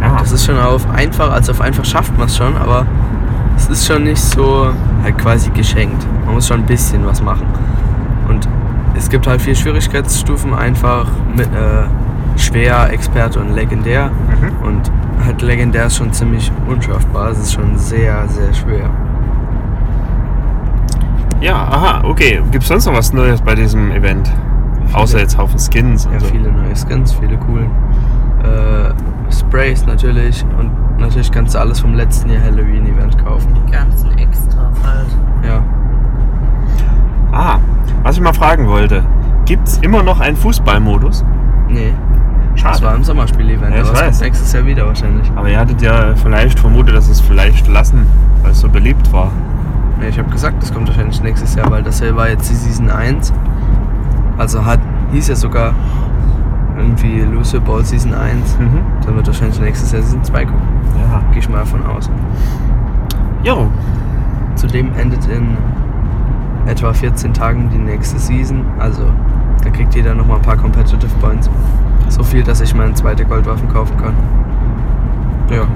Ah. 0.00 0.18
Das 0.18 0.32
ist 0.32 0.44
schon 0.44 0.58
auf 0.58 0.88
einfach, 0.90 1.30
also 1.32 1.52
auf 1.52 1.60
einfach 1.60 1.84
schafft 1.84 2.16
man 2.18 2.26
es 2.26 2.36
schon, 2.36 2.56
aber 2.56 2.86
es 3.56 3.68
ist 3.68 3.86
schon 3.86 4.04
nicht 4.04 4.22
so 4.22 4.68
halt 5.02 5.18
quasi 5.18 5.50
geschenkt. 5.50 6.06
Man 6.24 6.34
muss 6.34 6.48
schon 6.48 6.60
ein 6.60 6.66
bisschen 6.66 7.06
was 7.06 7.22
machen. 7.22 7.46
Und 8.28 8.48
es 8.96 9.08
gibt 9.08 9.26
halt 9.26 9.40
vier 9.42 9.54
Schwierigkeitsstufen, 9.54 10.54
einfach 10.54 11.06
mit 11.36 11.46
äh, 11.46 12.38
schwer, 12.38 12.90
Experte 12.92 13.40
und 13.40 13.54
legendär. 13.54 14.10
Mhm. 14.10 14.66
Und 14.66 14.90
halt 15.24 15.42
legendär 15.42 15.86
ist 15.86 15.96
schon 15.96 16.12
ziemlich 16.12 16.50
unschaffbar. 16.68 17.30
Es 17.30 17.38
ist 17.38 17.52
schon 17.54 17.76
sehr, 17.76 18.26
sehr 18.28 18.52
schwer. 18.52 18.90
Ja, 21.40 21.56
aha, 21.56 22.00
okay. 22.04 22.40
Gibt 22.50 22.62
es 22.62 22.68
sonst 22.68 22.86
noch 22.86 22.94
was 22.94 23.12
Neues 23.12 23.40
bei 23.40 23.54
diesem 23.54 23.90
Event? 23.92 24.30
Außer 24.92 25.18
jetzt 25.18 25.36
Haufen 25.36 25.58
Skins 25.58 26.06
und 26.06 26.14
Ja, 26.14 26.20
so. 26.20 26.26
viele 26.26 26.50
neue 26.52 26.74
Skins, 26.74 27.12
viele 27.12 27.36
coolen. 27.36 27.70
Äh, 28.42 28.90
Sprays 29.34 29.84
natürlich 29.86 30.44
und 30.58 30.70
natürlich 30.98 31.30
kannst 31.30 31.54
du 31.54 31.58
alles 31.60 31.80
vom 31.80 31.94
letzten 31.94 32.30
Jahr 32.30 32.42
Halloween-Event 32.42 33.18
kaufen. 33.24 33.48
Die 33.66 33.70
ganzen 33.72 34.16
Extras 34.18 34.74
halt. 34.84 35.06
Ja. 35.46 35.62
Ah, 37.32 37.58
was 38.02 38.16
ich 38.16 38.22
mal 38.22 38.32
fragen 38.32 38.66
wollte. 38.68 39.02
Gibt 39.44 39.66
es 39.68 39.78
immer 39.78 40.02
noch 40.02 40.20
einen 40.20 40.36
Fußballmodus? 40.36 41.24
Nee, 41.68 41.92
das 42.54 42.64
war 42.64 42.74
Schade. 42.74 42.96
im 42.96 43.04
Sommerspiel-Event, 43.04 43.74
Ja, 43.74 43.82
ich 43.82 43.88
aber 43.88 43.98
es 43.98 44.06
weiß. 44.06 44.20
nächstes 44.22 44.52
Jahr 44.52 44.64
wieder 44.66 44.86
wahrscheinlich. 44.86 45.30
Aber 45.34 45.48
ihr 45.50 45.58
hattet 45.58 45.82
ja 45.82 46.14
vielleicht 46.14 46.58
vermutet, 46.58 46.94
dass 46.94 47.08
es 47.08 47.20
vielleicht 47.20 47.66
lassen, 47.68 48.06
weil 48.42 48.52
es 48.52 48.60
so 48.60 48.68
beliebt 48.68 49.12
war. 49.12 49.30
Nee, 50.00 50.08
ich 50.08 50.18
habe 50.18 50.30
gesagt, 50.30 50.62
das 50.62 50.72
kommt 50.72 50.88
wahrscheinlich 50.88 51.22
nächstes 51.22 51.54
Jahr, 51.54 51.70
weil 51.70 51.82
das 51.82 52.00
hier 52.00 52.14
war 52.16 52.28
jetzt 52.28 52.48
die 52.50 52.54
Season 52.54 52.90
1. 52.90 53.32
Also 54.38 54.64
hat, 54.64 54.80
hieß 55.12 55.28
ja 55.28 55.36
sogar 55.36 55.72
irgendwie 56.76 57.20
Lucio 57.20 57.60
Ball 57.60 57.84
Season 57.84 58.14
1. 58.14 58.58
Mhm. 58.58 58.80
Dann 59.04 59.16
wird 59.16 59.26
wahrscheinlich 59.26 59.60
nächstes 59.60 59.92
Jahr 59.92 60.02
Season 60.02 60.24
2 60.24 60.44
kommen. 60.44 60.62
Ja. 60.98 61.22
Gehe 61.30 61.38
ich 61.38 61.48
mal 61.48 61.58
davon 61.58 61.84
aus. 61.86 62.10
Jo. 63.42 63.68
Zudem 64.56 64.90
endet 64.96 65.26
in 65.26 65.56
etwa 66.66 66.92
14 66.92 67.32
Tagen 67.34 67.68
die 67.70 67.78
nächste 67.78 68.18
Season. 68.18 68.64
Also 68.78 69.02
da 69.62 69.70
kriegt 69.70 69.94
jeder 69.94 70.14
nochmal 70.14 70.36
ein 70.36 70.42
paar 70.42 70.56
Competitive 70.56 71.14
Points. 71.20 71.50
So 72.08 72.22
viel, 72.22 72.42
dass 72.42 72.60
ich 72.60 72.74
meine 72.74 72.94
zweite 72.94 73.24
Goldwaffen 73.24 73.68
kaufen 73.68 73.96
kann. 73.96 74.14
Ja, 75.50 75.66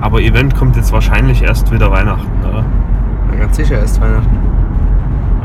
Aber 0.00 0.20
Event 0.20 0.56
kommt 0.56 0.76
jetzt 0.76 0.92
wahrscheinlich 0.92 1.42
erst 1.42 1.70
wieder 1.72 1.90
Weihnachten, 1.90 2.28
oder? 2.48 2.64
na, 3.30 3.36
ganz 3.36 3.56
sicher 3.56 3.78
erst 3.78 4.00
Weihnachten. 4.00 4.36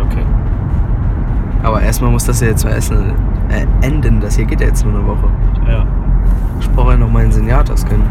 Okay. 0.05 0.23
Aber 1.63 1.81
erstmal 1.81 2.11
muss 2.11 2.25
das 2.25 2.41
ja 2.41 2.47
jetzt 2.47 2.65
erst 2.65 2.91
äh, 3.49 3.65
enden. 3.85 4.19
Das 4.21 4.35
hier 4.35 4.45
geht 4.45 4.61
ja 4.61 4.67
jetzt 4.67 4.85
nur 4.85 4.93
eine 4.93 5.05
Woche. 5.07 5.29
Ja. 5.67 5.85
Ich 6.59 6.69
brauche 6.71 6.91
ja 6.91 6.97
noch 6.97 7.11
meinen 7.11 7.31
Senjata-Skin. 7.31 8.01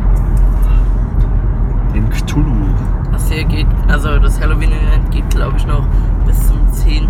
Den 1.95 2.11
Cthulhu. 2.11 2.53
Das 3.13 3.31
hier 3.31 3.45
geht, 3.45 3.67
also 3.89 4.19
das 4.19 4.41
Halloween-Event 4.41 5.11
geht 5.11 5.31
glaube 5.31 5.57
ich 5.57 5.67
noch 5.67 5.87
bis 6.27 6.49
zum 6.49 6.59
10.11. 6.67 7.09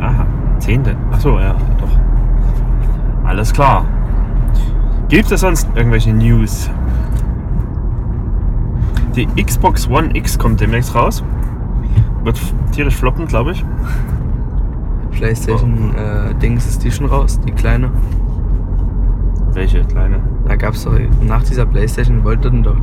Aha. 0.00 0.26
Zehnte. 0.58 0.94
Achso, 1.10 1.40
ja, 1.40 1.54
doch. 1.80 3.28
Alles 3.28 3.52
klar. 3.52 3.84
Gibt 5.08 5.30
es 5.32 5.40
sonst 5.40 5.68
irgendwelche 5.74 6.12
News? 6.12 6.70
Die 9.16 9.26
Xbox 9.42 9.88
One 9.88 10.10
X 10.14 10.38
kommt 10.38 10.60
demnächst 10.60 10.94
raus. 10.94 11.22
Wird 12.24 12.40
tierisch 12.70 12.96
floppen, 12.96 13.26
glaube 13.26 13.52
ich. 13.52 13.64
PlayStation 15.22 15.94
äh, 15.94 16.34
Dings 16.34 16.66
ist 16.66 16.82
die 16.82 16.90
schon 16.90 17.06
raus, 17.06 17.38
die 17.46 17.52
kleine. 17.52 17.92
Welche 19.52 19.84
kleine? 19.84 20.18
Da 20.48 20.56
gab 20.56 20.74
es 20.74 20.82
doch 20.82 20.98
nach 21.20 21.44
dieser 21.44 21.64
PlayStation, 21.64 22.24
wollten 22.24 22.64
doch. 22.64 22.74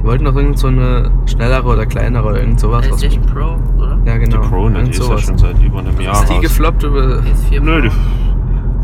Die 0.00 0.04
wollten 0.04 0.24
doch 0.24 0.34
irgend 0.34 0.58
so 0.58 0.68
eine 0.68 1.10
schnellere 1.26 1.68
oder 1.68 1.84
kleinere 1.84 2.28
oder 2.28 2.40
irgend 2.40 2.60
sowas 2.60 2.86
PlayStation 2.86 3.26
Pro, 3.26 3.58
oder? 3.76 3.98
Ja, 4.06 4.16
genau. 4.16 4.40
Die 4.40 4.48
Pro, 4.48 4.68
ne? 4.70 4.84
Die 4.84 4.90
ist 4.90 5.00
ja 5.00 5.04
sowas. 5.04 5.20
schon 5.20 5.36
seit 5.36 5.62
über 5.62 5.80
einem 5.80 6.00
Jahr 6.00 6.14
Ist 6.14 6.30
die 6.30 6.32
raus. 6.32 6.42
gefloppt 6.42 6.82
über. 6.82 7.18
PS4 7.18 7.60
Nö, 7.60 7.82
die 7.82 7.90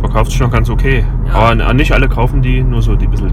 verkauft 0.01 0.31
sich 0.33 0.41
noch 0.41 0.51
ganz 0.51 0.69
okay. 0.69 1.03
Ja. 1.29 1.33
Aber 1.33 1.73
nicht 1.73 1.93
alle 1.93 2.11
kaufen 2.11 2.43
die, 2.43 2.63
nur 2.63 2.83
so 2.83 2.95
die 2.95 3.07
bisschen 3.07 3.33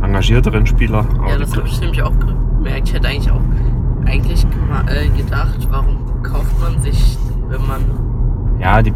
engagierteren 0.00 0.64
Spieler. 0.64 1.04
Aber 1.18 1.28
Ja, 1.30 1.38
das 1.38 1.56
habe 1.56 1.66
ich 1.66 1.80
nämlich 1.80 2.04
auch 2.04 2.12
gemerkt. 2.20 2.86
Ich 2.88 2.94
hätte 2.94 3.08
eigentlich 3.08 3.32
auch 3.32 3.40
eigentlich 4.06 4.46
äh, 4.86 5.08
gedacht, 5.20 5.66
warum 5.70 5.96
kauft 6.22 6.54
man 6.60 6.80
sich, 6.80 7.18
wenn 7.48 7.66
man. 7.66 8.13
Ja, 8.64 8.82
die, 8.82 8.90
Äh, 8.90 8.94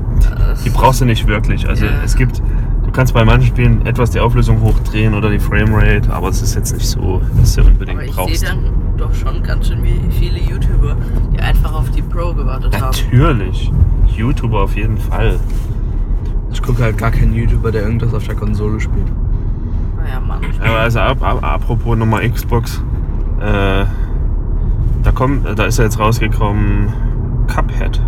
die 0.64 0.70
brauchst 0.70 1.00
du 1.00 1.04
nicht 1.04 1.26
wirklich. 1.28 1.68
Also 1.68 1.84
Ja. 1.84 1.92
es 2.04 2.16
gibt, 2.16 2.42
du 2.84 2.90
kannst 2.90 3.12
bei 3.14 3.24
manchen 3.24 3.46
Spielen 3.48 3.86
etwas 3.86 4.10
die 4.10 4.18
Auflösung 4.20 4.60
hochdrehen 4.62 5.14
oder 5.14 5.30
die 5.30 5.38
Framerate, 5.38 6.12
aber 6.12 6.28
es 6.28 6.42
ist 6.42 6.54
jetzt 6.56 6.72
nicht 6.74 6.86
so, 6.88 7.20
dass 7.38 7.54
du 7.54 7.62
unbedingt 7.62 7.98
aber 7.98 8.08
ich 8.08 8.16
brauchst. 8.16 8.36
sehe 8.38 8.48
dann 8.48 8.58
doch 8.96 9.14
schon 9.14 9.42
ganz 9.42 9.68
schön 9.68 9.82
wie 9.84 10.00
viele 10.10 10.38
YouTuber, 10.40 10.96
die 11.32 11.38
einfach 11.40 11.72
auf 11.74 11.90
die 11.90 12.02
Pro 12.02 12.32
gewartet 12.34 12.74
haben. 12.80 12.96
Natürlich. 13.12 13.70
YouTuber 14.16 14.62
auf 14.62 14.74
jeden 14.74 14.98
Fall. 14.98 15.38
Ich 16.50 16.62
gucke 16.62 16.82
halt 16.82 16.96
gar 16.98 17.10
keinen 17.10 17.34
YouTuber, 17.34 17.70
der 17.70 17.82
irgendwas 17.82 18.14
auf 18.14 18.24
der 18.26 18.34
Konsole 18.34 18.80
spielt. 18.80 19.06
Naja, 19.96 20.18
Mann. 20.26 20.40
Aber 20.60 20.78
also 20.80 20.98
ap 21.00 21.22
ap 21.22 21.44
apropos 21.44 21.96
nochmal 21.96 22.28
Xbox, 22.28 22.82
äh, 23.40 23.84
da 25.04 25.12
kommt, 25.14 25.46
da 25.58 25.64
ist 25.64 25.78
ja 25.78 25.84
jetzt 25.84 25.98
rausgekommen 26.00 26.88
Cuphead. 27.46 28.00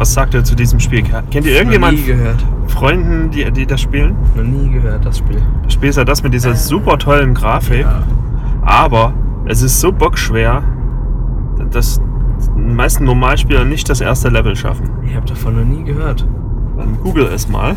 Was 0.00 0.14
sagt 0.14 0.32
ihr 0.32 0.42
zu 0.42 0.54
diesem 0.54 0.80
Spiel? 0.80 1.02
Kennt 1.30 1.44
ihr 1.44 1.52
irgendjemand 1.52 1.92
Noch 1.98 2.00
nie 2.00 2.06
gehört. 2.06 2.42
Freunden, 2.68 3.30
die, 3.30 3.50
die 3.52 3.66
das 3.66 3.82
spielen? 3.82 4.16
Noch 4.34 4.44
nie 4.44 4.70
gehört, 4.70 5.04
das 5.04 5.18
Spiel. 5.18 5.42
Das 5.62 5.74
Spiel 5.74 5.90
ist 5.90 5.96
ja 5.96 6.04
das 6.06 6.22
mit 6.22 6.32
dieser 6.32 6.52
Äh, 6.52 6.56
super 6.56 6.96
tollen 6.96 7.34
Grafik, 7.34 7.82
Ja. 7.82 8.02
aber 8.62 9.12
es 9.44 9.60
ist 9.60 9.78
so 9.78 9.92
bockschwer, 9.92 10.62
dass 11.70 12.00
die 12.56 12.72
meisten 12.72 13.04
Normalspieler 13.04 13.66
nicht 13.66 13.90
das 13.90 14.00
erste 14.00 14.30
Level 14.30 14.56
schaffen. 14.56 14.88
Ich 15.06 15.14
habe 15.14 15.26
davon 15.26 15.56
noch 15.56 15.66
nie 15.66 15.84
gehört. 15.84 16.26
Dann 16.78 16.96
google 17.02 17.26
es 17.26 17.46
mal. 17.46 17.76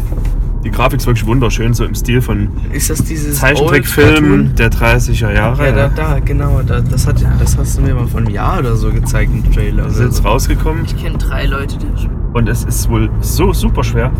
Die 0.64 0.72
Grafik 0.72 1.00
ist 1.00 1.08
wirklich 1.08 1.26
wunderschön, 1.26 1.74
so 1.74 1.84
im 1.84 1.94
Stil 1.94 2.22
von 2.22 2.48
Ist 2.72 2.90
das 2.90 3.04
dieses 3.04 3.40
Zeichentrickfilm 3.40 4.56
der 4.56 4.72
30er 4.72 5.28
Old 5.28 5.36
Jahre. 5.36 5.66
Ja, 5.66 5.72
da, 5.74 5.88
da, 5.90 6.20
genau. 6.20 6.62
Da, 6.66 6.80
das, 6.80 7.06
hat, 7.06 7.24
das 7.40 7.58
hast 7.58 7.78
du 7.78 7.82
mir 7.82 7.94
mal 7.94 8.08
vor 8.08 8.22
einem 8.22 8.30
Jahr 8.30 8.60
oder 8.60 8.76
so 8.78 8.90
gezeigt 8.92 9.32
im 9.34 9.52
Trailer. 9.52 9.84
Das 9.84 9.96
ist 9.96 10.00
jetzt 10.02 10.18
so. 10.18 10.24
rausgekommen 10.24 10.86
Ich 10.86 10.96
kenne 10.96 11.18
drei 11.18 11.46
Leute, 11.46 11.78
die 11.78 11.92
das 11.92 12.02
spielen. 12.04 12.18
und 12.34 12.48
es 12.48 12.64
ist 12.64 12.90
wohl 12.90 13.10
so 13.20 13.52
super 13.52 13.84
schwer. 13.84 14.12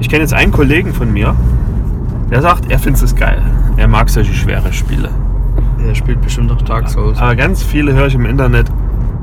Ich 0.00 0.08
kenne 0.08 0.22
jetzt 0.22 0.34
einen 0.34 0.50
Kollegen 0.50 0.92
von 0.92 1.12
mir, 1.12 1.36
der 2.30 2.42
sagt, 2.42 2.70
er 2.70 2.80
findet 2.80 3.02
es 3.02 3.14
geil. 3.14 3.40
Er 3.76 3.86
mag 3.86 4.10
solche 4.10 4.34
schwere 4.34 4.72
Spiele. 4.72 5.08
Der 5.86 5.94
spielt 5.94 6.20
bestimmt 6.20 6.50
auch 6.50 6.62
Dark 6.62 6.88
Souls. 6.88 7.18
Aber 7.18 7.36
ganz 7.36 7.62
viele 7.62 7.92
höre 7.92 8.06
ich 8.06 8.14
im 8.14 8.26
Internet, 8.26 8.66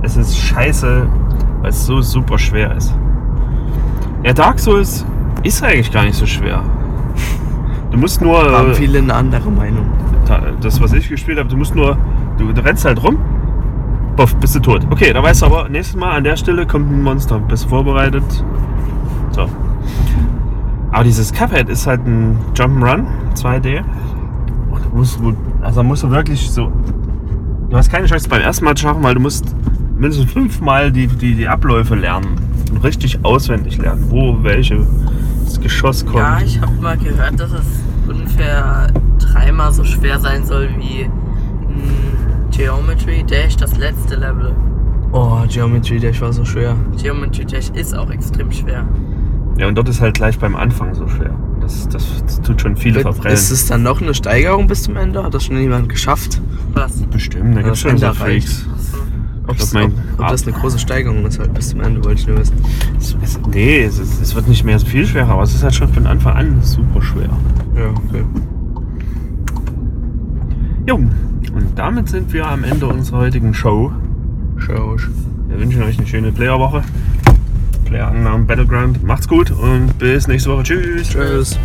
es 0.02 0.16
ist 0.16 0.38
scheiße, 0.38 1.08
weil 1.62 1.70
es 1.70 1.86
so 1.86 2.02
super 2.02 2.38
schwer 2.38 2.74
ist. 2.76 2.96
Ja, 4.24 4.32
Dark 4.32 4.60
Souls 4.60 5.06
ist 5.44 5.64
eigentlich 5.64 5.92
gar 5.92 6.04
nicht 6.04 6.16
so 6.16 6.26
schwer. 6.26 6.62
Du 7.92 7.98
musst 7.98 8.22
nur. 8.22 8.40
haben 8.52 8.72
äh, 8.72 8.76
viele 8.76 9.00
eine 9.00 9.14
andere 9.14 9.50
Meinung. 9.50 9.86
da- 10.28 10.42
das, 10.62 10.82
was 10.82 10.94
ich 10.94 11.10
gespielt 11.10 11.40
habe, 11.40 11.50
du 11.50 11.58
musst 11.58 11.76
nur. 11.76 11.98
Du, 12.38 12.52
du 12.52 12.64
rennst 12.64 12.86
halt 12.86 13.02
rum. 13.04 13.18
Puff, 14.16 14.36
bist 14.36 14.56
du 14.56 14.60
tot. 14.60 14.82
Okay, 14.90 15.14
da 15.14 15.24
weißt 15.24 15.42
du 15.42 15.46
aber, 15.48 15.70
nächstes 15.70 15.96
Mal 15.96 16.12
an 16.18 16.24
der 16.24 16.36
Stelle 16.36 16.66
kommt 16.68 16.92
ein 16.92 17.02
Monster. 17.02 17.40
Bist 17.40 17.66
du 17.66 17.70
vorbereitet? 17.70 18.24
So. 19.32 19.48
Aber 20.92 21.04
dieses 21.04 21.32
Cuphead 21.34 21.70
ist 21.70 21.88
halt 21.88 22.06
ein 22.06 22.38
Jump'n'Run, 22.56 23.06
2D. 23.36 23.82
Und 24.72 24.86
du 24.86 24.90
musst, 24.98 25.20
also 25.62 25.84
musst 25.84 26.04
du 26.04 26.12
wirklich 26.12 26.50
so. 26.52 26.72
Du 27.70 27.78
hast 27.78 27.92
keine 27.92 28.08
Chance 28.08 28.28
beim 28.28 28.42
ersten 28.42 28.66
Mal 28.66 28.76
zu 28.76 28.84
schaffen, 28.84 29.04
weil 29.04 29.14
du 29.14 29.22
musst 29.22 29.56
mindestens 29.96 30.32
fünfmal 30.32 30.92
die, 30.92 31.08
die, 31.08 31.36
die 31.36 31.48
Abläufe 31.48 31.96
lernen. 31.96 32.36
Und 32.72 32.84
richtig 32.84 33.24
auswendig 33.24 33.78
lernen, 33.78 34.06
wo 34.10 34.38
welche 34.44 34.86
ins 35.50 35.60
Geschoss 35.60 36.06
kommt. 36.06 36.18
Ja, 36.18 36.40
ich 36.44 36.62
habe 36.62 36.74
mal 36.74 36.98
gehört, 36.98 37.40
dass 37.40 37.52
es 37.52 37.66
ungefähr 38.08 38.88
dreimal 39.20 39.74
so 39.74 39.84
schwer 39.84 40.20
sein 40.20 40.46
soll 40.46 40.70
wie 40.78 41.10
Geometry 42.52 43.24
Dash, 43.24 43.56
das 43.58 43.78
letzte 43.78 44.16
Level. 44.16 44.54
Oh, 45.12 45.40
Geometry 45.48 46.00
Dash 46.00 46.22
war 46.22 46.32
so 46.32 46.46
schwer. 46.46 46.76
Geometry 47.02 47.46
Dash 47.46 47.70
ist 47.70 47.96
auch 47.96 48.12
extrem 48.12 48.52
schwer. 48.52 48.88
Ja, 49.58 49.68
und 49.68 49.76
dort 49.76 49.90
ist 49.90 50.02
halt 50.02 50.16
gleich 50.16 50.38
beim 50.38 50.56
Anfang 50.56 50.94
so 50.94 51.08
schwer. 51.08 51.34
Das, 51.62 51.90
das, 51.90 52.24
das 52.24 52.42
tut 52.42 52.62
schon 52.62 52.78
viele 52.78 53.02
verbrennen. 53.02 53.34
Ist 53.34 53.52
es 53.52 53.68
dann 53.68 53.84
noch 53.84 54.02
eine 54.02 54.14
Steigerung 54.14 54.68
bis 54.68 54.84
zum 54.84 54.96
Ende? 54.96 55.24
Hat 55.24 55.34
das 55.34 55.46
schon 55.46 55.58
jemand 55.58 55.90
geschafft? 55.90 56.42
Was? 56.74 57.02
Bestimmt, 57.04 57.58
da 57.58 57.62
gibt 57.62 57.74
es 57.74 57.80
schon 57.80 57.98
so 57.98 58.14
Freaks. 58.14 58.66
Ob, 59.50 59.58
es- 59.60 59.74
mein- 59.74 59.92
ob, 60.18 60.20
ob 60.20 60.28
das 60.30 60.44
eine 60.48 60.56
große 60.56 60.80
Steigerung 60.80 61.26
ist 61.26 61.40
halt 61.40 61.54
bis 61.54 61.70
zum 61.70 61.82
Ende, 61.82 62.04
wollte 62.04 62.22
ich 62.22 62.28
nur 62.28 62.38
wissen. 62.38 62.56
Es, 63.00 63.16
es, 63.22 63.40
nee, 63.52 63.82
es, 63.82 63.98
es 64.00 64.36
wird 64.36 64.48
nicht 64.48 64.64
mehr 64.64 64.78
so 64.80 64.86
viel 64.86 65.06
schwerer, 65.06 65.30
aber 65.32 65.44
es 65.44 65.54
ist 65.56 65.64
halt 65.64 65.74
schon 65.76 65.92
von 65.92 66.06
Anfang 66.08 66.34
an 66.36 66.62
super 66.62 67.02
schwer. 67.02 67.30
Ja, 67.76 67.90
okay. 67.90 68.24
Jo, 70.88 70.96
und 70.96 71.12
damit 71.76 72.10
sind 72.10 72.32
wir 72.34 72.48
am 72.48 72.64
Ende 72.64 72.88
unserer 72.88 73.20
heutigen 73.20 73.54
Show. 73.54 73.92
Schau. 74.58 74.96
Wir 75.48 75.60
wünschen 75.60 75.84
euch 75.84 75.98
eine 75.98 76.08
schöne 76.08 76.32
Playerwoche. 76.32 76.84
Player 77.86 78.12
Battleground. 78.46 79.04
Macht's 79.04 79.28
gut 79.28 79.50
und 79.52 79.98
bis 79.98 80.28
nächste 80.28 80.52
Woche. 80.52 80.64
Tschüss. 80.64 81.10
Tschüss. 81.10 81.60